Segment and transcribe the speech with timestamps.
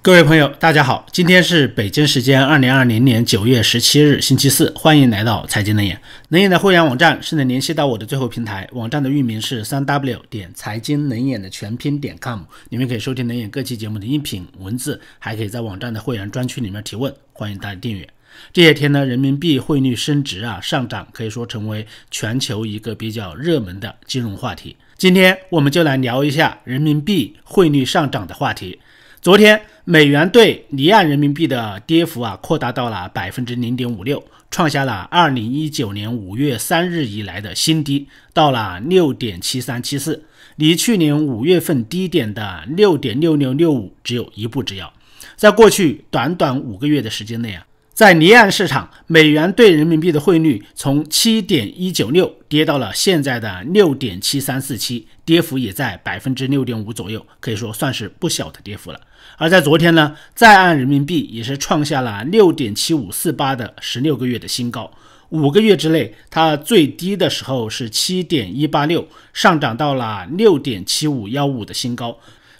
[0.00, 6.00] 各位朋友，大家好，今天是北京时间二零二零年九月十七日，星期四，欢迎来到财经能眼。
[6.28, 18.08] 能眼的会员网站是能联系到我的最后平台，网站的域名是三 w 点财经能眼的全拼点 com，你们可以收听能眼各期节目的音频文字，还可以在网站的会员专区里面提问，欢迎大家订阅。
[18.52, 24.76] 这些天呢，人民币汇率升值啊，上涨可以说成为全球一个比较热门的金融话题。
[24.96, 28.78] 今天我们就来聊一下人民币汇率上涨的话题。
[29.20, 29.60] 昨天，
[29.90, 40.24] 美元兑离岸人民币的跌幅啊，扩大到了百分之零点五六，创下了二零一九年五月三日以来的新低，到了六点七三七四，
[40.56, 44.92] 离去年五月份低点的六点六六六五只有一步之遥。
[45.36, 47.64] 在过去短短五个月的时间内啊。
[47.98, 59.00] 在离岸市场，美元对人民币的汇率从七点一九六跌到了现在的六点七三四七，跌幅也在百分之六点五左右，可以说算是不小的跌幅了。
[59.36, 64.88] 而在昨天呢，在岸人民币也是创下了六点七五四八的十六个月的新高。
[65.30, 72.16] 五个月之内，它最低的时候是七点一八六，上涨到了六点七五幺五的新高。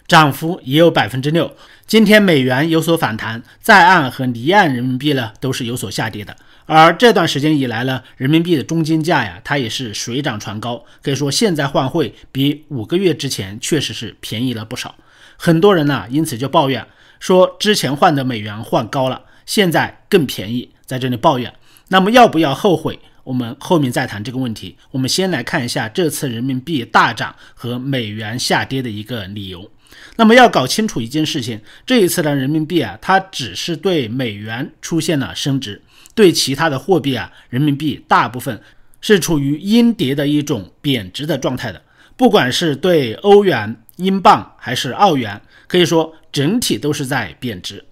[0.09, 1.55] 涨幅也有百分之六。
[1.85, 6.35] 今天美元有所反弹，在岸和离岸人民币呢都是有所下跌的。
[6.65, 10.83] 而这段时间以来呢，人民币的中间价呀，它也是水涨船高。
[11.03, 14.95] 可以说现在换汇比五个月之前确实是便宜了不少。
[15.37, 16.85] 很多人呢因此就抱怨
[17.19, 21.53] 说，之前换的美元换高了，现在更便宜，在这里抱怨。
[21.89, 22.99] 那么要不要后悔？
[23.25, 24.75] 我们后面再谈这个问题。
[24.89, 29.69] 我们先来看一下这次人民币大涨和美元下跌的一个理由。
[30.15, 35.81] 那么要搞清楚一件事情，这一次的人民币啊，它只是对美元出现了升值，
[36.13, 38.61] 对其他的货币啊，人民币大部分
[39.01, 41.81] 是处于阴跌的一种贬值的状态的。
[42.17, 47.85] 不管是对欧元、英镑还是澳元，可以说整体都是在贬值。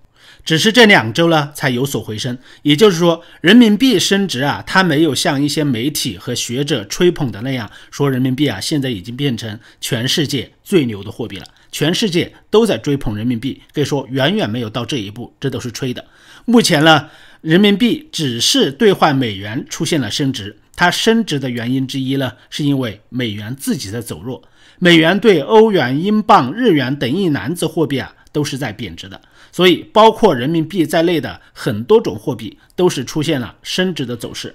[0.47, 16.05] 只是这两周呢才有所回升，也就是说，人民币升值啊，它没有像一些媒体和学者吹捧的那样说，人民币啊现在已经变成全世界最牛的货币了，全世界都在追捧人民币，可以说远远没有到这一步，这都是吹的。
[16.45, 17.09] 目前呢，
[17.41, 24.41] 人民币只是兑换美元出现了升值，它升值的原因之一呢，是因为美元自己在走弱，
[24.79, 28.13] 美元对欧元、英镑、日元等一篮子货币啊。
[28.33, 29.19] 都是在贬值的，
[29.57, 34.53] 所以包括人民币在内的很多种货币都是出现了升值的走势。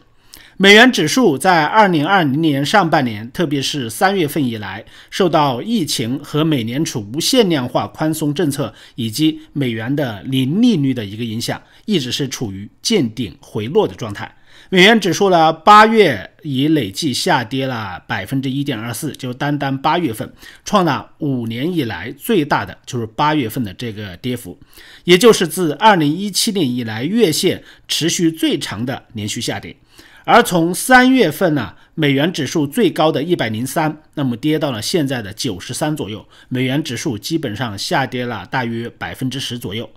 [0.56, 14.32] 美元指数在二零二零年上半年，特别是三月份以来，受到疫情和美联储无限量化宽松政策以及美元的零利率的一个影响，一直是处于见顶回落的状态。
[14.70, 20.32] 美元指数呢，八月已累计下跌了百分之一点二四，就单单八月份
[20.64, 24.58] 创了五年以来最大的，就是八月份的这个跌幅，
[25.04, 29.76] 也就是自二零一七年以来月线持续最长的连续下跌。
[30.24, 39.90] 而从三月份呢，美元指数最高的一百零三，那么跌到了现在的九十三左右，美元指数基本上下跌了大约百分之十左右。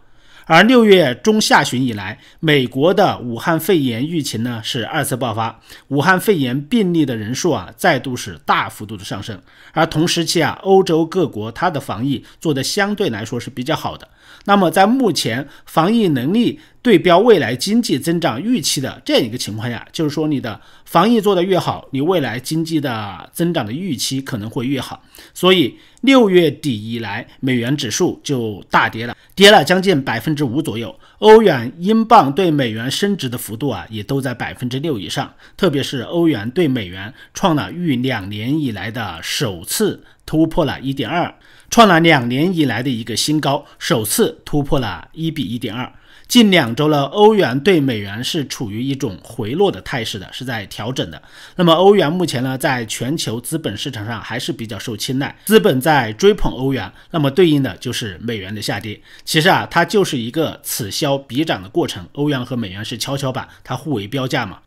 [0.45, 9.41] 而六月中下旬以来，美国的武汉肺炎疫情呢是二次爆发，武汉肺炎病例的人数啊再度是大幅度的上升。
[9.73, 14.07] 而同时期啊，欧洲各国它的防疫做的相对来说是比较好的。
[14.45, 25.01] 那么在目前防疫能力对标未来经济增长预期的这样一个情况下，就是说你的防疫做得越好，你未来经济的增长的预期可能会越好。
[25.34, 30.96] 所以六月底以来，美元指数就大跌了，跌了将近百分之五左右。
[31.18, 35.34] 欧元、英镑对美元升值的幅度啊，也都在百分之六以上。
[35.57, 41.34] 特别是欧元对美元创了逾两年以来的首次突破了一点二。
[41.72, 45.91] 创了两年以来的一个新高，首次突破了一比一点二。
[46.27, 51.21] 近两周了，欧元对美元是处于一种回落的态势的，是在调整的。
[51.55, 58.99] 那么欧元目前呢，在全球资本市场上还是比较受青睐，资本在追捧欧元，那么对应的就是美元的下跌。
[59.23, 64.59] 其实啊，它就是一个此消彼长的过程，欧元和美元是跷跷板，它互为标价嘛。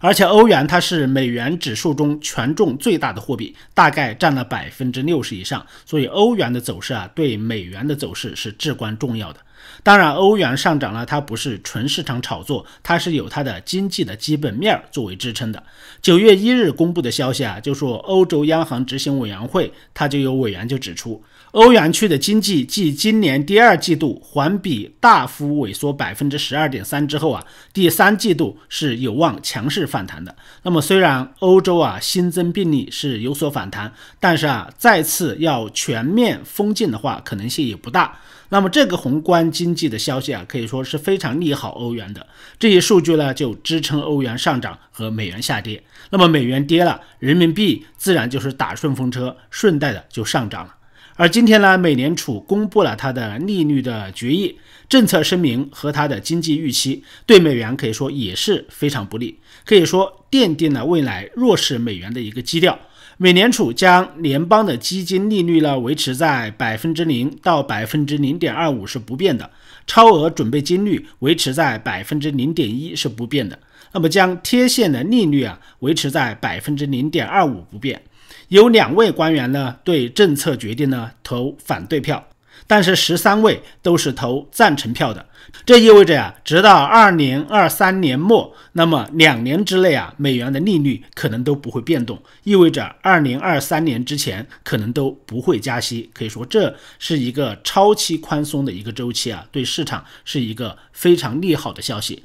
[0.00, 9.38] 而且欧元它是美元指数中权重最大的货币，大概占了百分之六十以上，所以欧元的走势啊，对美元的走势是至关重要的。
[9.82, 15.62] 当然，欧元上涨了，它不是纯市场炒作，它是有它的经济的基本面作为支撑的。
[16.00, 30.34] 九月一日公布的消息啊，就说欧洲央行执行委员会，它就有委员就指出，欧元区的经济继今年第二季度环比大幅萎缩百分之十二点三之后啊，第三季度是有望强势反弹的。
[30.62, 38.18] 那么虽然欧洲啊新增病例是有所反弹，但是啊再次要全面封禁的话，可能性也不大。
[38.52, 42.26] 那么这个宏观经济的消息啊，可以说是非常利好欧元的。
[42.58, 45.82] 这些数据呢，就支撑欧元上涨和美元下跌。
[46.10, 50.74] 那么美元跌了，人民币自然就是打顺风车，顺带的就上涨了。
[51.16, 62.78] 而今天呢，美联储公布了它的利率的决议政策声明和它的经济预期，对美元可以说也是非常不利，可以说奠定了未来弱势美元的一个基调。
[63.22, 69.48] 美联储将联邦的基金利率呢维持在百分之零到百分之零点二五是不变的，
[69.86, 73.56] 超额准备金率维持在百分之零点一是不变的，
[73.92, 78.02] 那么将贴现的利率啊维持在百分之零点二五不变。
[78.48, 82.26] 有两位官员呢对政策决定呢投反对票，
[82.66, 85.26] 但是十三位都是投赞成票的。
[85.66, 96.10] 这意味着呀，直到二零二三年末，那么两年之内啊，美元的利率可能都不会变动，意味着二零二三年之前可能都不会加息。
[96.14, 102.24] 可以说这是一个超期宽松的一个周期啊，对市场是一个非常利好的消息。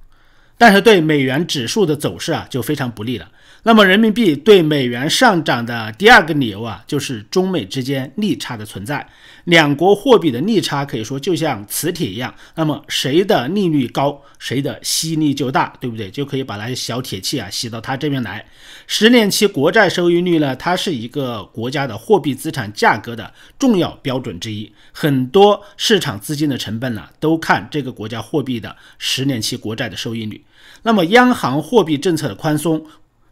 [0.58, 3.30] 但是对美元指数的走势啊，就非常不利了。
[3.68, 9.06] 那么，人民币对美元上涨的第二个理由啊，就是中美之间利差的存在。
[9.44, 16.10] 两国货币的利差可以说就像磁铁一样，那么谁的利率高，谁的吸力就大，对不对？
[16.10, 18.46] 就可以把那些小铁器啊吸到它这边来。
[18.88, 30.42] 十年期国债收益率呢，它是一个国家的货币资产价格的重要标准之一，很多市场资金的成本呢，都看这个国家货币的十年期国债的收益率。
[30.84, 32.82] 那么，央行货币政策的宽松。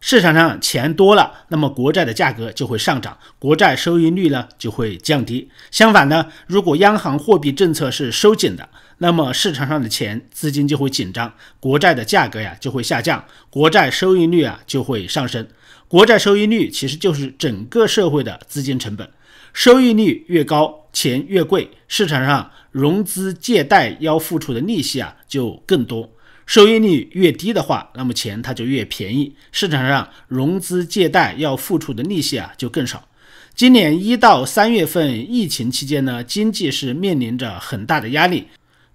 [0.08, 5.50] 市场上钱多了，那么国债的价格就会上涨，国债收益率呢就会降低。
[5.72, 8.68] 相反呢，如果央行货币政策是收紧的，
[8.98, 15.44] 那么市场上的钱资金就会紧张，国债的价格呀就会下降，国债收益率啊就会上升。
[15.88, 19.10] 国债收益率其实就是整个社会的资金成本，
[19.52, 26.12] 收益率越高，钱越贵，市场上融资借贷要付出的利息啊就更多。
[26.46, 33.08] 收益率越低的话，那么钱它就越便宜，市场上融资借贷要付出的利息啊就更少。
[33.54, 38.46] 今年一到三月份疫情期间呢，经济是面临着很大的压力，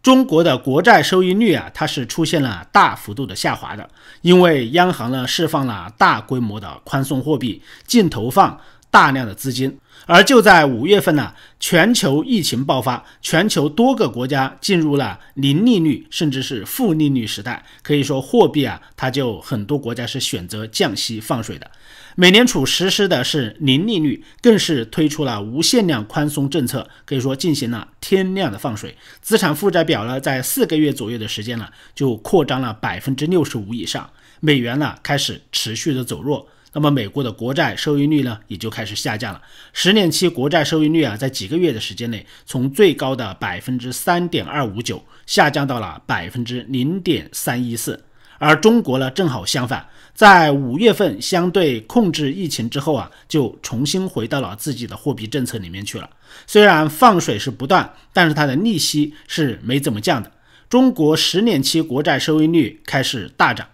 [0.01, 3.89] 中国的国债收益率啊它是出现了大幅度的下滑的，
[4.21, 8.59] 因为央行呢释放了大规模的宽松货币，净投放。
[8.91, 17.65] 大量的资金，而就在五月份呢，全球疫情爆发，全球多个国家进入了零利率甚至是负利率时代。
[17.81, 21.71] 可以说，货币啊，它就很多国家是选择降息放水的。
[22.15, 28.97] 美联储实施的是零利率，更是推出了无限量宽松政策，可以说进行了天量的放水。
[29.21, 34.09] 资产负债表呢，在四个月左右的时间呢，就扩张了百分之六十五以上。
[34.41, 36.49] 美元呢，开始持续的走弱。
[36.73, 39.41] 那么美国的国债收益率呢，也就开始下降了。
[39.73, 48.03] 十年期国债收益率啊，在几个月的时间内，从最高的百分之三点二五九下降到了百分之零点三一四。
[48.37, 49.85] 而中国呢，正好相反，
[50.15, 56.09] 在五月份相对控制疫情之后啊，就重新回到了自己的货币政策里面去了。
[56.47, 60.31] 虽然放水是不断，但是它的利息是没怎么降的。
[60.69, 63.67] 中国十年期国债收益率开始大涨。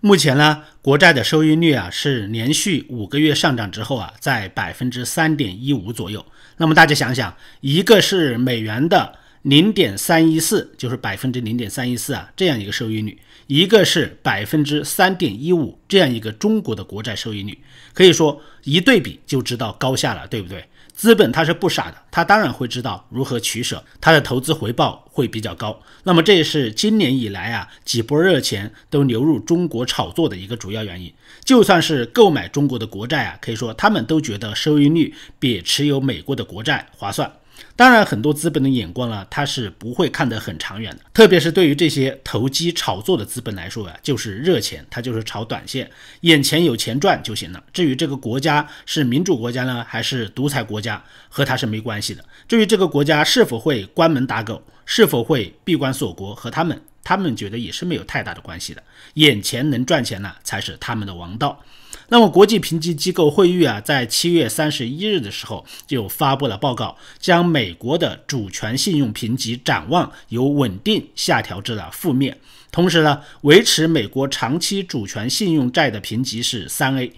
[0.00, 6.24] 目前呢，国债的收益率啊是连续五个月上涨之后啊，在百分之三点一五左右。
[6.58, 13.18] 那么大家想想，一个是美元的零点三一四，就是百分之零点三一四啊，这样一个收益率；
[13.48, 17.58] 一个是百分之三点一五，这样一个中国的国债收益率，
[17.92, 20.64] 可以说一对比就知道高下了，对不对？
[20.98, 25.80] 资本他是不傻的，他当然会知道如何取舍，他的投资回报会比较高。
[26.02, 31.14] 那么这也是今年以来啊几波热钱都流入中国炒作的一个主要原因。
[31.44, 37.32] 就算是购买中国的国债啊，可以说他们都觉得收益率比持有美国的国债划算。
[37.76, 41.00] 当然，很多资本的眼光呢，它是不会看得很长远的。
[41.14, 45.90] 特别是对于这些投机炒作的资本来说啊，就是热钱，它就是炒短线，
[46.22, 47.62] 眼前有钱赚就行了。
[47.72, 52.24] 至于这个国家是民主国家呢，还是独裁国家，和它是没关系的。
[52.48, 58.82] 至于这个国家是否会关门打狗，是否会闭关锁国，和他们，他们觉得也是没有太大的关系的。
[59.14, 61.62] 眼前能赚钱呢，才是他们的王道。
[62.10, 72.38] 那么，国际评级机构惠誉啊，在七月三十一日的时候就发布了报告，将美国的主权信用评级展望由稳定下调至了负面，
[72.72, 77.12] 同时呢，维持美国长期主权信用债的评级是三 A。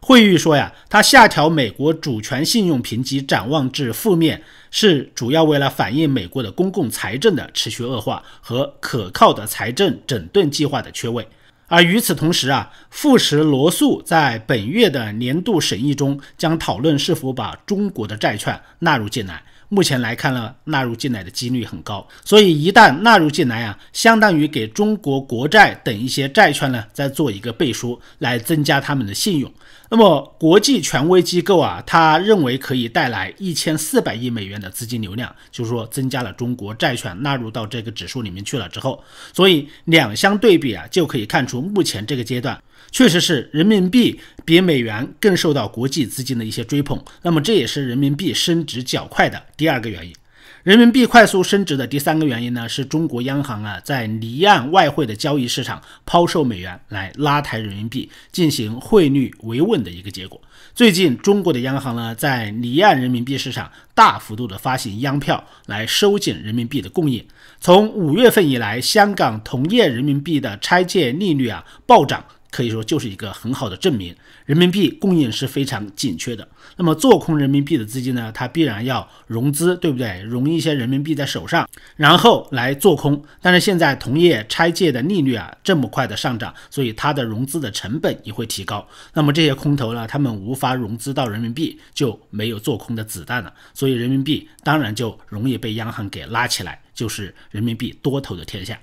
[0.00, 11.26] 惠誉说呀，它下调美国主权信用评级展望至负面，是主要为了反映美国的公共财政的持续恶化和可靠的财政整顿计划的缺位。
[11.68, 19.42] 而与此同时啊，富时罗素在本月的年度审议中将讨论是否把中国的债券纳入进来。
[19.74, 22.06] 目前来看呢，纳入进来的几率很高。
[22.24, 29.52] 所以一旦纳入进来啊，相当于给中国国债等一些债券呢，再做一个背书，来增加他们的信用。
[29.90, 39.02] 那么国际权威机构啊，他认为可以带来一千四百亿美元的资金流量，就是说增加了中国债券纳入到这个指数里面去了之后，
[39.32, 42.60] 所以两相对比啊，就可以看出目前这个阶段。
[42.94, 50.14] 确实是人民币比美元更受到国际资金的一些追捧，那么这也是人民币升值较快的第二个原因。
[50.62, 60.40] 人民币快速升值的第三个原因呢，是中国央行啊在离岸外汇的交易市场抛售美元来拉抬人民币，进行汇率维稳的一个结果。
[60.72, 67.26] 最近中国的央行呢在离岸人民币市场大幅度的发行央票来收紧人民币的供应。
[67.60, 72.24] 从五月份以来，香港同业人民币的拆借利率啊暴涨。
[72.54, 74.14] 可以说就是一个很好的证明，
[74.46, 76.46] 人民币供应是非常紧缺的。
[76.76, 80.22] 那么做空人民币的资金呢，它必然要融资，对不对？
[80.22, 83.20] 融一些人民币在手上，然后来做空。
[83.42, 88.86] 但是现在同业拆借的利率啊这么快的上涨，所以它的融资的成本也会提高。
[89.14, 93.52] 那么这些空头呢，他们无法融资到人民币，就没有做空的子弹了。
[93.74, 98.78] 所以人民币当然就容易被央行给拉起来，就是人民币多头的天下。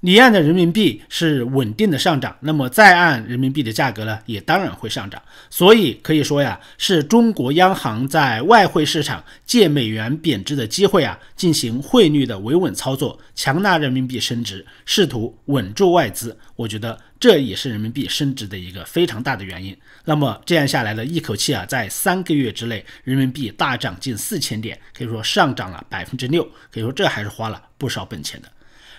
[0.00, 5.20] 离岸的人民币是稳定的上涨，那么在岸人民币的价格呢，也当然会上涨。
[5.50, 16.34] 所以可以说呀，是中国央行在外汇市场借美元贬值的机会啊，进行汇率的维稳操作，强拉人民币升值，试图稳住外资。
[16.56, 19.76] 我觉得这也是人民币升值的一个非常大的原因。
[20.06, 26.42] 那么这样下来呢，一口气啊，在三个月之内，人民币大涨近四千点，可以说上涨了百分之六，
[26.72, 28.48] 可以说这还是花了不少本钱的。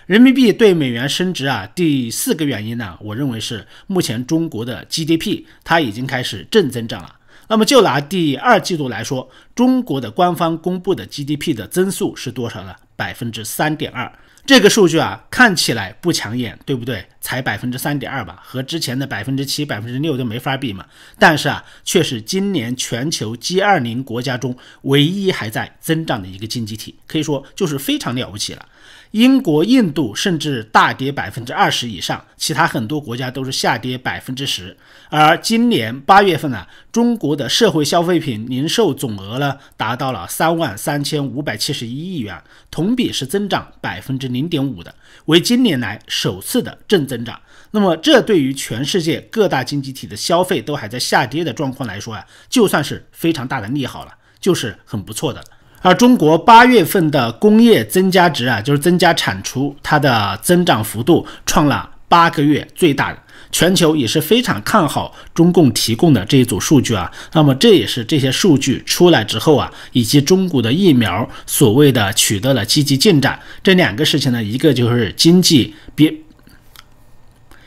[0.06, 7.16] 人民币对美元升值啊，第四个原因呢，我认为是目前中国的 GDP 它已经开始正增长了。
[7.48, 12.74] 那么就拿第二季度来说，中国的官方公布的 GDP 的增速是多少呢？
[12.96, 14.10] 百分之三点二。
[14.44, 17.06] 这个数据啊，看起来不抢眼，对不对？
[17.20, 20.84] 才百分之三点二吧，和之前的百分之七、百分之六都没法比嘛。
[21.16, 28.66] 但是啊，却是今年全球 G 二零国家中唯一还在增长的一个经济体，可以说就是非常了不起了。
[29.12, 34.74] 英国、印度甚至大跌百分之二十以上，其他很多国家都是下跌百分之十。
[35.10, 44.94] 而今年八月份呢，中国的社会消费品零售总额呢达到了三万三千五百七十一亿元，同比是增长百分之零点五的，
[45.26, 47.38] 为今年来首次的正增长。
[47.72, 55.44] 那么，这对于全世界各大经济体的消费都还在下跌的状况来说啊，就算是非常大的利好了，就是很不错的。
[55.82, 63.16] 而中国八月份的工业增加值啊，就是增加产出，它的增长幅度创了八个月最大。
[63.50, 67.12] 全球也是非常看好中共提供的这一组数据啊。
[67.34, 76.14] 那么这也是这些数据出来之后啊，以及中国的疫苗所谓的取得了积极进展这两个事情呢，一个就是经济别。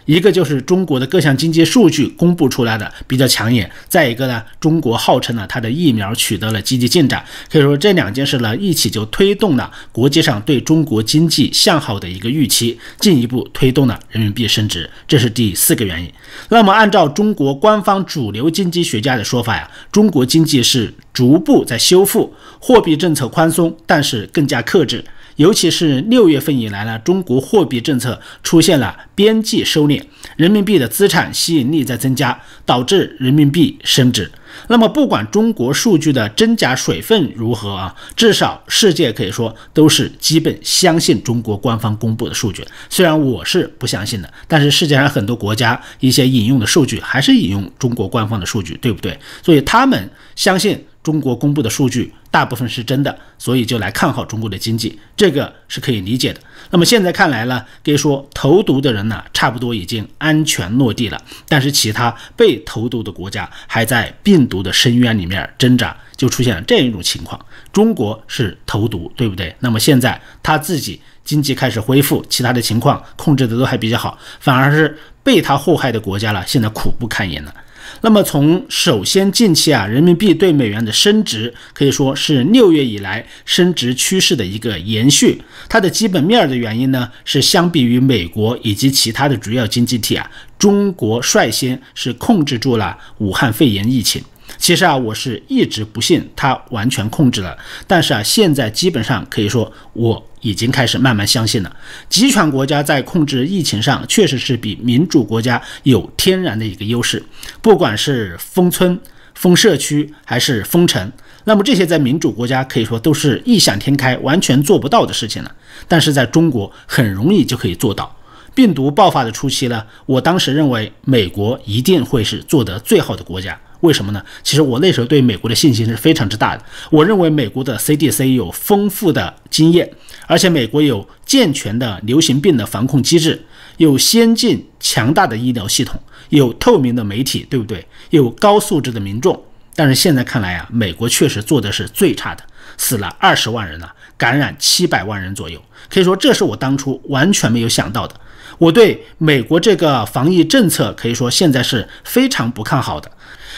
[0.05, 16.11] 一个就是中国的各项经济数据公布出来的比较抢眼，再一个呢，中国号称呢它的疫苗取得了积极进展，可以说这两件事呢一起就推动了国际上对中国经济向好的一个预期，进一步推动了人民币升值，这是第四个原因。
[16.49, 25.03] 那么按照中国官方主流经济学家的说法呀，中国经济是逐步在修复，货币政策宽松，但是更加克制。
[25.35, 30.01] 尤其是六月份以来呢，中国货币政策出现了边际收敛，
[30.37, 34.31] 人民币的资产吸引力在增加，导致人民币升值。
[34.67, 42.65] 那么，不管中国数据的真假水分如何啊，至少世界可以说都是基本相信中国官方公布的数据。
[42.89, 49.19] 虽然我是不相信的，但是世界上很多国家一些引用的数据还是引用中国官方的数据，对不对？
[49.43, 50.85] 所以他们相信。
[51.05, 56.39] 中国公布的数据大部分是真的，所以就来看好中国的经济，这个是可以理解的。
[56.71, 67.39] 那么现在看来呢，可以说投毒的人呢，差不多已经安全落地了，但是其他被投毒的国家还在病毒的深渊里面挣扎，就出现了这样一种情况：
[67.71, 69.55] 中国是投毒，对不对？
[69.59, 77.53] 那么现在他自己经济开始恢复，其他的情况控制的都还比较好，反而是被他祸害的国家了，现在苦不堪言了。
[78.01, 85.39] 那么从首先近期啊，人民币对美元的升值可以说是六月以来升值趋势的一个延续。
[85.69, 94.21] 它的基本面的原因呢，是相比于美国以及其他的主要经济体啊，中国率先是控制住了武汉肺炎疫情。
[94.57, 101.75] 其实啊，我是一直不信它完全控制了，但是啊，现在基本上可以说我已经开始慢慢相信了。
[102.09, 107.23] 集权国家在控制疫情上确实是比民主国家有天然的一个优势，
[107.61, 108.99] 不管是封村、
[109.33, 111.11] 封社区还是封城，
[111.43, 115.51] 那么这些在民主国家可以说都是异想天开，完全做不到的事情了。
[115.87, 118.15] 但是在中国很容易就可以做到。
[118.53, 123.59] 病毒爆发的初期呢，我当时认为美国一定会是做得最好的国家。
[123.85, 124.21] 为什么呢？
[124.43, 126.63] 其实我那时候对美国的信心是非常之大的。
[126.89, 129.89] 我认为美国的 CDC 有丰富的经验，
[130.27, 133.45] 而且美国有健全的流行病的防控机制，
[133.77, 137.85] 有先进强大的医疗系统，有透明的媒体，对不对？
[138.09, 139.39] 有高素质的民众。
[139.77, 142.43] 但是现在看来啊，美国确实做的是最差的，
[142.77, 145.61] 死了二十万人了，感染七百万人左右。
[145.89, 148.15] 可以说，这是我当初完全没有想到的。
[148.57, 153.11] 我对美国这个防疫政策可以说现在是非常不看好的。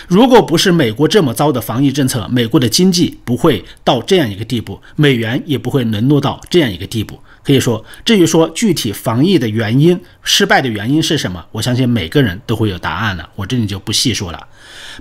[0.08, 7.20] 如果不是美国这么糟的防疫政策，美国的经济不会到这样一个地步，美元也不会沦落到这样一个地步。
[7.44, 14.48] 可以说，至于说具体防疫的原因、失败的原因是什么，我相信每个人都会有答案了，我这里就不细说了。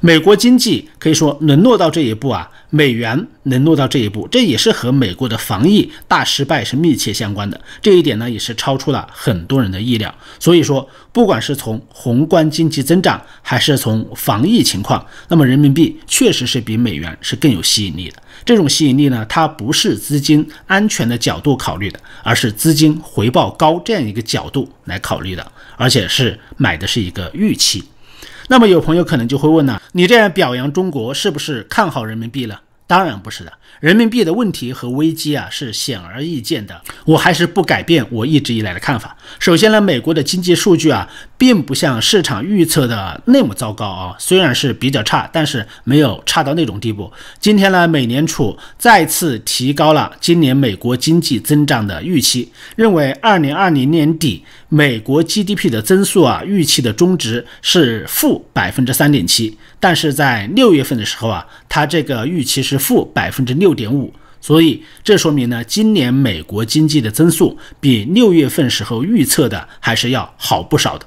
[0.00, 7.61] 美国经济可以说沦落到这一步啊，美元沦落到这一步，这也是和美国的防疫大失败是密切相关的。
[7.81, 10.15] 这一点呢，也是超出了很多人的意料。
[10.38, 18.23] 所以说，不管是从宏观经济增长，还是从防疫情况，那么人民币确实是比美元是更有吸引力的。
[18.45, 27.83] 这种吸引力呢，它不是资金安全的角度考虑的，而是资金回报高这样一个角度来考虑的，而且是买的是一个预期。
[28.49, 32.61] 那么有朋友可能就会问了，你这样表扬中国，是不是看好人民币了？
[32.87, 36.80] 当然不是的，人民币的问题和危机啊是显而易见的。
[37.04, 39.16] 我还是不改变我一直以来的看法。
[39.38, 47.12] 首先呢，美国的经济数据啊，并不像市场预测的那么糟糕啊，虽然是比较差，但是没有差到那种地步。
[47.38, 59.58] 今天呢，美联储再次提高了今年美国经济增长的预期，认为二零二零年底美国 GDP 的增速啊，预期的中值是负百分之三点七。
[59.78, 71.06] 但是在六月份的时候啊，它这个预期是负百分之六点五，所以这说明呢，今年美国经济的增速比六月份时候预测的还是要好不少的。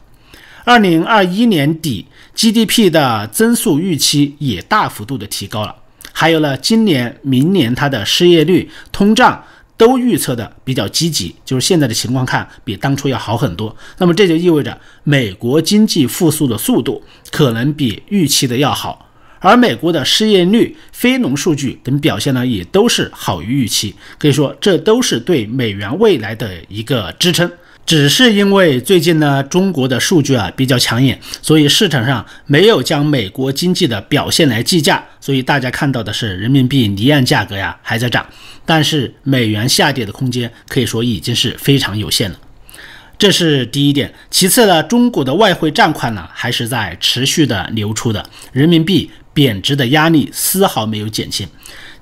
[0.66, 5.76] 二零二一年底 GDP 的增速预期也大幅度的提高了，
[6.14, 9.44] 还有呢，今年、明年它的失业率、通胀。
[9.80, 13.74] 都预测的比较积极，就是现在的情况看比当初要好很多。
[13.98, 19.09] 那么这就意味着美国经济复苏的速度可能比预期的要好，
[19.40, 23.96] 而美国的失业率、非农数据等表现呢也都是好于预期。
[24.18, 27.52] 可以说这都是对美元未来的一个支撑。
[27.86, 38.24] 只是因为最近呢，中国的数据啊比较抢眼，所以市场上没有将美国经济的表现来计价，所以大家看到的是人民币离岸价格呀还在涨，
[38.64, 42.38] 但是美元下跌的空间可以说已经是非常有限了。
[43.18, 44.14] 这是第一点。
[44.30, 51.48] 其次呢，中国的外汇占款呢还是在持续的流出的，人民币贬值的压力丝毫没有减轻。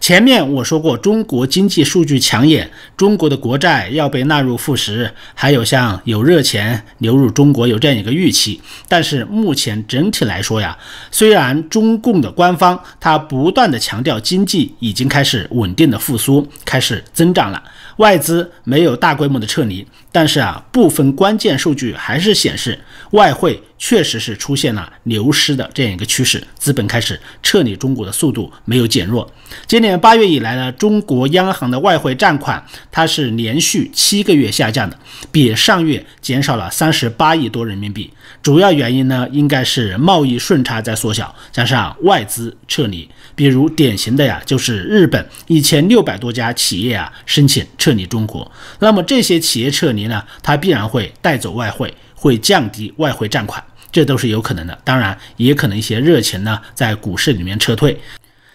[0.02, 8.60] 前面我说过，中国经济数据抢眼，中国的国债要被纳入负十，还有像有热钱流入中国有这样一个预期。
[8.88, 10.76] 但是目前整体来说呀，
[11.12, 17.64] 虽然中共的官方他不断的强调经济已经开始稳定的复苏，开始增长了，
[17.98, 22.80] 外资没有大规模的撤离，但是啊，部分关键数据还是显示
[23.12, 23.62] 外汇。
[23.80, 29.32] 确实是出现了流失的这样一个趋势，资本开始撤离中国的速度没有减弱。
[29.68, 34.98] 今年八月以来呢，中国央行的外汇占款它是连续七个月下降的，
[35.32, 38.12] 比上月减少了三十八亿多人民币。
[38.42, 43.08] 主要原因呢，应该是贸易顺差在缩小，加上外资撤离。
[43.36, 48.52] 比如典型的呀，就是日本一千六百多家企业啊申请撤离中国。
[48.80, 51.94] 那么这些企业撤离离呢，它必然会带走外汇。
[52.20, 54.76] 会降低外汇占款，这都是有可能的。
[54.84, 58.02] 当然，也可能一些热钱呢在股市里面撤退，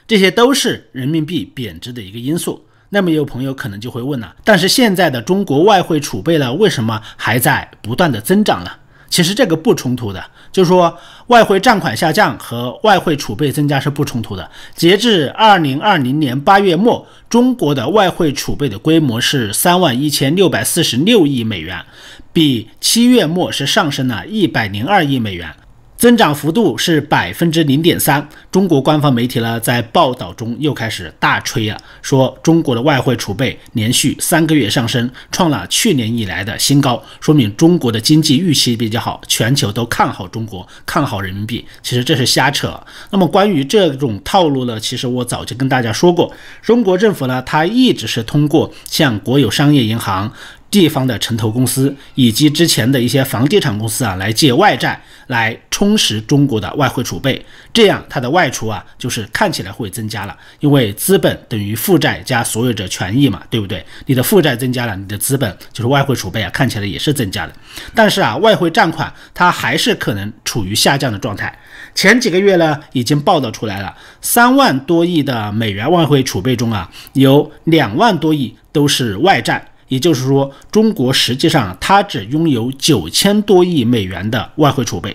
[0.04, 2.66] 这些都是人民币贬值的一个因素。
[2.88, 8.70] 那么有朋友可能就会问了，但是现在的中国外汇储备呢，为什么还在不断的增长呢？
[9.12, 14.50] 其实这个不冲突的，就是说外汇占款下降和外汇储备增加是不冲突的。
[14.74, 21.84] 截至二零二零年八月末，中国的外汇储备的规模是三万一千六百四十六亿美元，
[22.32, 25.54] 比七月末是上升了一百零二亿美元。
[26.02, 28.28] 增长幅度是百分之零点三。
[28.50, 41.64] 中国官方媒体呢，在报道中又开始大吹啊，说中国的外汇储备连续三个月上升，创了去年以来的新高，说明中国的经济预期比较好，全球都看好中国，看好人民币。
[41.84, 42.76] 其实这是瞎扯。
[43.10, 50.32] 那么关于这种套路呢，其实我早就跟大家说过，中国政府呢，它一直是通过向国有商业银行。
[50.72, 63.84] 地方的城投公司以及之前的一些房地产公司啊，来借外债来充实中国的外汇储备，这样它的外储啊，就是看起来会增加了，因为资本等于负债加所有者权益嘛，对不对？
[64.06, 67.52] 你的负债增加了，你的资本就是外汇储备啊，看起来也是增加的。
[67.94, 71.54] 但是啊，外汇占款它还是可能处于下降的状态。
[71.94, 79.62] 前几个月呢，已经报道出来了，三万多亿的美元外汇储备中啊，有两万多亿都是外债。
[79.92, 85.14] 也就是说，中国实际上它只拥有九千多亿美元的外汇储备。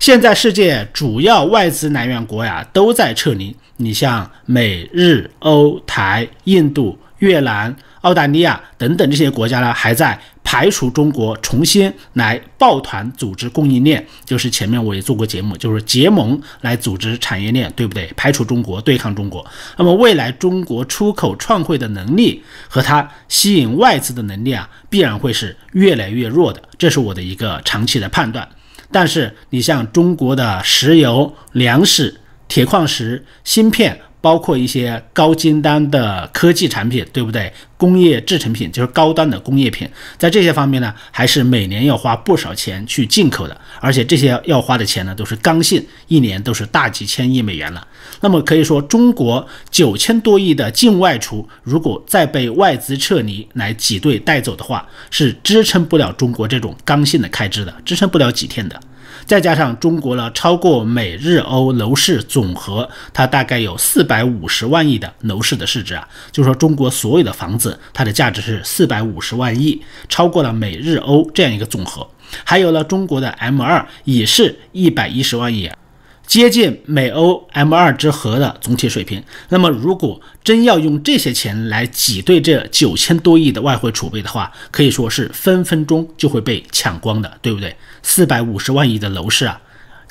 [0.00, 7.76] 现在世界主要外资来源国呀都在撤离，你像美日欧台、印度、越南。
[8.04, 14.06] 澳大利亚等等这些国家呢，还在排除中国，重新来抱团组织供应链。
[14.26, 18.12] 就是前面我也做过节目，就是结盟来组织产业链，对不对？
[18.14, 19.44] 排除中国，对抗中国。
[19.78, 28.46] 那么未来中国出口创汇的能力和它吸引外资的能力啊，必然会是越来越弱的，这是我的一个长期的判断。
[28.92, 33.98] 但是你像中国的石油、粮食、铁矿石、芯片。
[34.24, 37.52] 包括一些高精端的科技产品，对不对？
[37.76, 47.86] 工业制成品就是高端的工业品，在这些方面呢，还是每年要花不少钱去进口的，而且这些要花的钱呢，都是刚性，一年都是大几千亿美元了。
[48.22, 58.80] 那么可以说，中国九千多亿的境外出，如果再被外资撤离来挤兑带走的话，是支撑不了中国这种刚性的开支的，支撑不了几天的。
[59.26, 72.06] 再加上中国呢，超过美日欧楼市总和，它大概有四百五十万亿的楼市的市值啊，就是说中国所有的房子，它的价值是四百五十万亿，超过了美日欧这样一个总和。
[72.44, 75.70] 还有呢，中国的 M 二也是一百一十万亿。
[76.26, 79.22] 接近美欧 M 二之和的总体水平。
[79.50, 87.76] 那么，如果真要用这些钱来挤兑这九千多亿的外汇储备的话，可以说是分分钟就会被抢光的，对不对？
[88.04, 89.60] 四百五十万亿的楼市啊，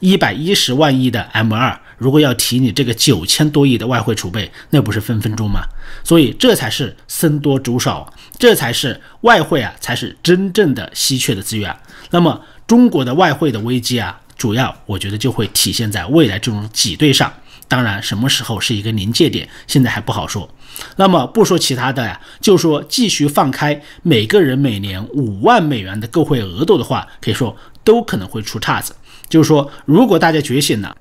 [0.01, 5.61] 一百一十万亿的 M 二，如果要提你这个九千多亿的外汇储备，那不是分分钟吗？
[6.03, 11.73] 所以，这才是僧多粥少，这才是外汇啊，才是真正的稀缺的资源。
[12.09, 14.19] 那么，中国的外汇的危机啊。
[14.35, 17.31] 主要我觉得就会体现在未来这种挤兑上，
[17.69, 20.49] 当然什么时候是一个临界点，现在还不好说。
[20.97, 28.95] 那么不说其他的呀，就说继续放开每个人每年五万美元的购汇额度的话，可以说都可能会出岔子。
[29.29, 30.95] 就是说，如果大家觉醒了，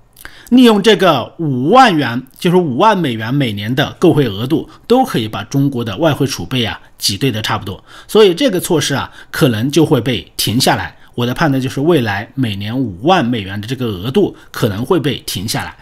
[0.51, 7.83] 利用这个五万元，就是五万美元每年的购汇额度，都可以把中国的外汇储备啊挤兑的差不多。
[8.07, 10.97] 所以这个措施啊，可能就会被停下来。
[11.15, 15.77] 我的判断就是，未来每年五万美元的这个额度可能会被停下来，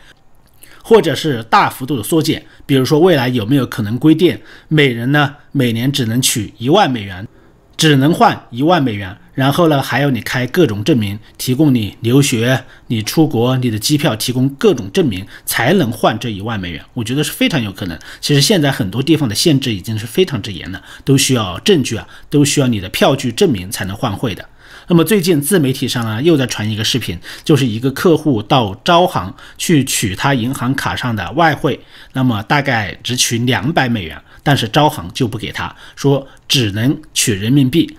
[0.83, 2.45] 或者是大幅度的缩减。
[2.67, 4.37] 比如说，未来有没有可能规定
[4.67, 7.27] 每人呢每年只能取一万美元，
[7.81, 9.17] 只能换一万美元？
[9.33, 16.85] 然后呢，还要你开各种证明，提供你留学、你出国、你的机票，提供各种证明才能换这一万美元。
[16.93, 17.99] 我觉得是非常有可能。
[18.21, 24.47] 其实现在很多地方的限制已经是非常之严了，都需要证据啊，都需要你的票据证明才能换汇的。
[24.89, 31.81] 那么最近自媒体上啊，又在传一个视频，就是一个客户到招行去取他银行卡上的外汇，
[32.13, 37.97] 那么大概只取两百美元，但是招行就不给他，说只能取人民币。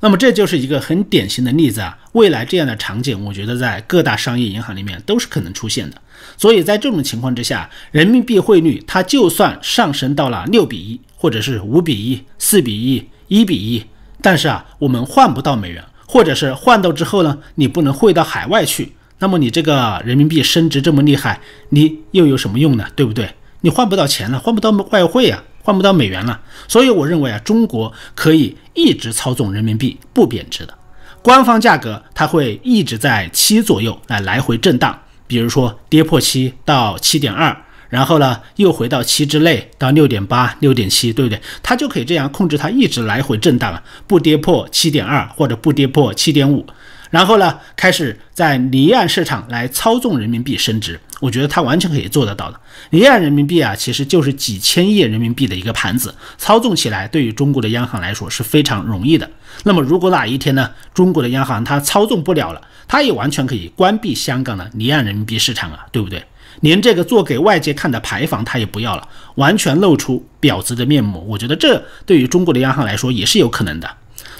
[0.00, 1.98] 那么这就是一个很典型的例子啊。
[2.12, 5.96] 未来这样的场景，我觉得在各大商业银行里面都是可能出现的。
[6.36, 13.84] 所以在这种情况之下，人民币汇率它就算上升到了六比一，或者是五比一、四比一、一比一，
[14.20, 15.82] 但是啊，我们换不到美元。
[16.04, 22.86] 或者是换到之后呢，你不能汇到海外去，那么你这个人民币升值这么厉害，你又有什么用呢？
[22.94, 23.30] 对不对？
[23.62, 26.40] 你换不到钱了，换不到外汇啊，换不到美元了。
[26.68, 30.74] 所以我认为啊，中国可以一直操纵人民币不贬值的，
[31.22, 37.56] 官方价格它会一直在七左右来来回震荡，比如说跌破七到七点二。
[37.88, 41.38] 然后呢，又回到七之内，到六点八、六点七，对不对？
[41.62, 46.66] 它就可以这样控制它一直来回震荡啊，不跌破七点二或者不跌破七点五。
[47.10, 52.58] 然后呢，开始在离岸市场来操纵人民币升值，我觉得它完全可以做得到的。
[52.90, 59.30] 离岸人民币啊，其实就是几千亿人民币的一个盘子，操纵起来对于中国的央行来说是非常容易的。
[59.62, 66.24] 那么如果哪一天呢，中国的央行它操纵不了了，它也完全可以关闭香港的离岸人民币市场啊，对不对？
[66.62, 71.24] 连这个做给外界看的牌坊他也不要了，完全露出婊子的面目。
[71.28, 73.88] 我觉得这对于中国的央行来说也是有可能的，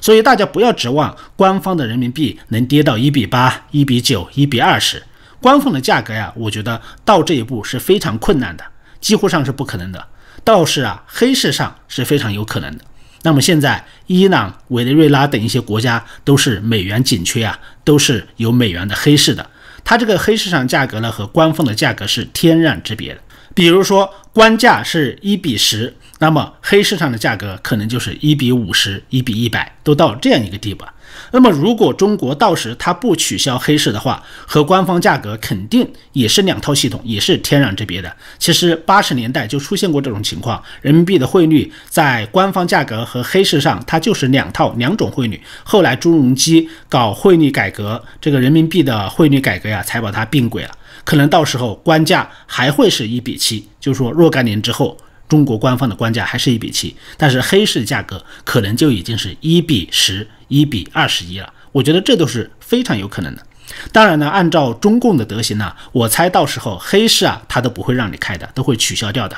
[0.00, 5.00] 所以大家不要指望官方的人民币能跌到一比八、一比九、一比二十。
[5.42, 8.64] 官方的价格呀，我觉得到这一步是非常困难的，
[9.00, 10.06] 几乎上是不可能的。
[10.44, 12.84] 倒是啊，黑市上是非常有可能的。
[13.24, 19.50] 那么现在伊朗、委内瑞拉等一些国家都是美元紧缺啊，都是有美元的黑市的。
[19.84, 23.20] 它这个黑市场价格呢，和官方的价格是天壤之别的。
[23.52, 30.84] 比如说官价是一比十，那么黑市上的价格可能就是一比五十、一比一百，都到这样一个地步。
[31.30, 38.14] 那么，如果中国到时它不取消黑市的话，和官方价格肯定也是两套系统，也是天壤之别的。
[38.38, 45.40] 其实八十年代就出现过这种情况，人民币的汇率在官方价格和黑市上，它就是两套两种汇率。
[45.64, 50.70] 后来朱镕基搞汇率改革，这个人民币的汇率改革呀，才把它并轨了。
[51.04, 54.96] 可能到时候官价还会是一比七，就是说若干年之后。
[55.28, 61.52] 中国官方的官价还是一比七，但是黑市价格可能就已经是一比十、一比二十一了。
[61.72, 63.42] 我觉得这都是非常有可能的。
[63.90, 69.36] 当然呢，按照中共的德行呢，我猜到时候黑市啊，他都不会让你开的，都会取消掉的。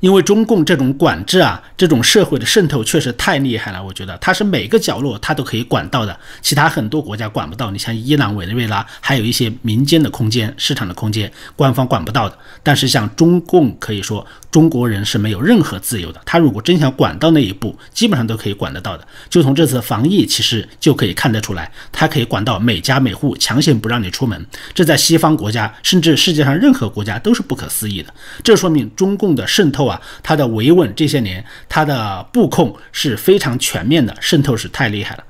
[0.00, 3.82] 因为中共这种管制啊，这种社会的渗透确实太厉害了。
[3.82, 7.70] 我觉得它是每个角落它都可以管到的，其他很多国家管不到。
[7.72, 12.38] 你像伊朗、委内瑞拉，还有一些民间的空间、市场的空间，官方管不到的。
[12.62, 16.20] 但是像中共，可以说中国人是没有任何自由的。
[16.24, 19.04] 他如果真想管到那一步，基本上都可以管得到的。
[19.28, 24.46] 就从这次防疫，其实就可以看得出来，他可以管到每家每户，强行不让你出门。
[24.72, 28.14] 这在西方国家，甚至世界上任何国家都是不可思议的。
[28.44, 29.87] 这说明中共的渗透。
[29.88, 35.24] 啊，它的维稳这些年，它的布控是非常全面的，渗透是太厉害了。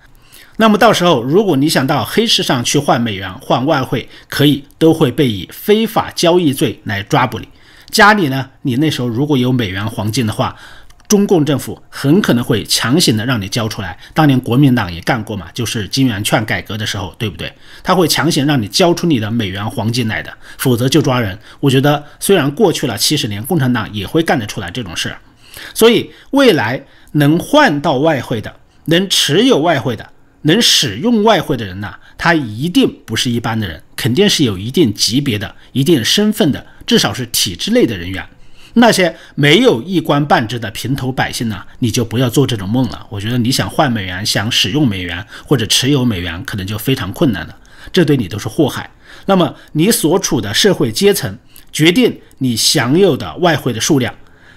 [0.56, 7.48] 那么到时候，如果你想到黑市上去换美元、换外汇，可以都会被以非法交易罪来抓捕你。
[7.90, 10.56] 家里呢，你那时候如果有美元、黄金的话。
[11.08, 17.50] 中共政府很可能会强行的让你交出来，当年国民党也干过嘛，就是金圆券改革的时候，对不对？
[17.82, 21.38] 他会强行让你交出你的美元黄金来的，否则就抓人。
[21.60, 25.18] 我觉得虽然过去了七十年，共产党也会干得出来这种事儿。
[25.72, 30.10] 所以未来能换到外汇的、能持有外汇的、
[30.42, 38.28] 能使用外汇的人呢，他一定不是一般的人，肯定是有一定级别的、一定身份的，至少是体制内的人员。
[38.74, 43.06] 那些没有一官半职的平头百姓呢，你就不要做这种梦了。
[43.10, 47.56] 我觉得你想换美元、想使用美元或者持有美元，可能就非常困难了。
[47.92, 48.90] 这对你都是祸害。
[49.26, 51.38] 那么你所处的社会阶层
[51.72, 54.14] 决定你享有的外汇的数量，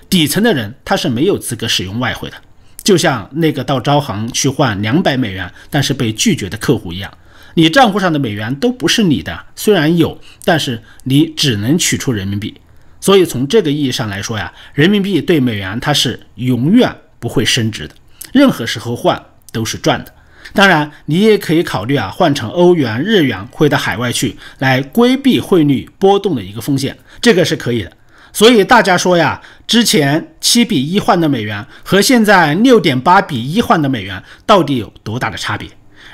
[0.10, 2.36] 底层的人他是没有资格使用外汇的。
[2.84, 7.12] 就像那个到招行去换两百美元，但是被拒绝的客户一样，
[7.54, 12.56] 你账户上的美元都不是你的，虽然有，但是你只能取出人民币。
[13.02, 17.96] 所以从这个意义上来说呀，人民币对美元它是永远不会升值的，
[18.32, 20.14] 任何时候换都是赚的。
[20.54, 27.92] 当然，你也可以考虑啊，换成欧元、日元汇到海外去，来规避汇率波动的一个风险，这个是可以的。
[28.34, 35.68] 所以大家说呀，之前七比一换的美元和现在六点八比一换的美元到底有多大的差别？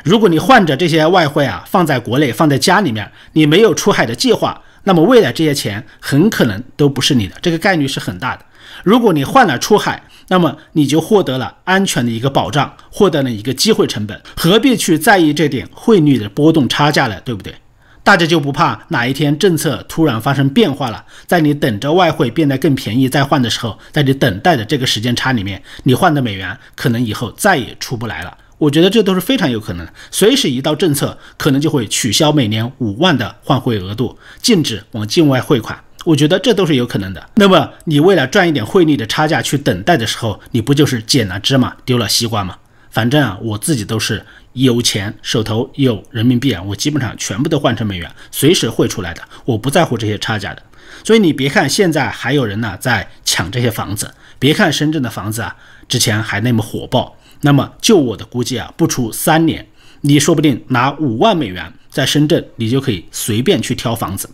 [0.04, 4.62] 如果你换着这些外汇啊放在国内，放在家里面，你没有出海的计划。
[4.88, 8.46] 那么未来这些钱很可能都不是你的，这个概率是很大的。
[8.86, 17.54] 如果你换了出海，那么你就获得了安全的一个保障，获得了一个机会成本，何必去在意这点汇率的波动差价了，对不对？
[18.02, 28.38] 大家就不怕哪一天政策突然发生变化了，在你等着外汇变得更便宜再换的时候，在你等待的这个时间差里面，你换的美元可能以后再也出不来了。
[28.58, 35.80] 我觉得这都是非常有可能的，随时一道政策，可能就会取消每年五万的换汇额度，禁止往境外汇款。
[36.06, 37.30] 我觉得这都是有可能的。
[37.36, 42.58] 那么你为了赚一点汇率的差价去等待的时候，你不就是捡了芝麻丢了西瓜吗？
[42.90, 50.64] 反正啊，我自己都是有钱，手头有人民币啊，我基本上全部都换成美元，随时汇出来的，我不在乎这些差价的。
[51.04, 55.56] 所以你别看现在还有人呢在抢这些房子，别看深圳的房子啊
[55.88, 57.16] 之前还那么火爆。
[57.42, 59.68] 那么，就我的估计啊，不出三年，
[60.02, 64.30] 你说不定拿五万美元在深圳，你就可以随便去挑房子。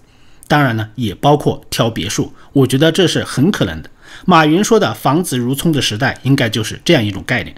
[0.48, 2.32] 当然呢，也包括挑别墅。
[2.52, 3.90] 我觉得这是很可能的。
[4.26, 7.56] 马云说的“房子如葱”的时代，应该就是这样一种概念。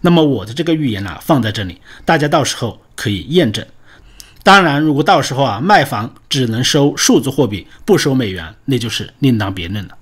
[0.00, 3.64] 那么我的这个预言呢，放在这里，大家到时候可以验证。
[4.42, 9.94] 当然，如果到时候啊卖房只能收数字货币，不收美元，那就是另当别论了。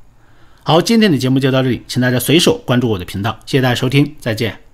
[0.62, 4.65] 好，今天的节目就到这里，请大家随手关注我的频道，谢谢大家收听，再见。